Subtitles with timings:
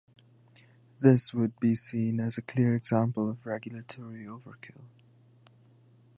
[0.99, 4.85] This would be seen as a clear example of regulatory overkill.